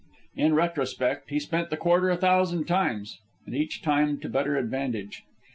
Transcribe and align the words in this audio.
In 0.35 0.55
retrospect 0.55 1.29
he 1.29 1.39
spent 1.39 1.69
the 1.69 1.77
quarter 1.77 2.09
a 2.09 2.17
thousand 2.17 2.63
times, 2.65 3.19
and 3.45 3.53
each 3.55 3.83
time 3.83 4.19
to 4.21 4.29
better 4.29 4.57
advantage. 4.57 5.21